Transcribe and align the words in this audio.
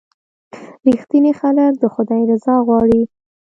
•رښتیني 0.87 1.31
خلک 1.39 1.73
د 1.79 1.83
خدای 1.93 2.21
رضا 2.31 2.55
غواړي. 2.67 3.01